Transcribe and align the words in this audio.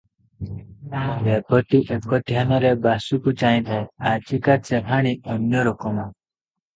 ରେବତୀ 1.25 1.81
ଏକଧ୍ୟାନରେ 1.97 2.71
ବାସୁକୁ 2.85 3.33
ଚାହିଁଥାଏ, 3.41 3.83
ଆଜିକା 4.13 4.57
ଚାହାଁଣି 4.71 5.13
ଅନ୍ୟ 5.35 5.63
ରକମ। 5.69 6.07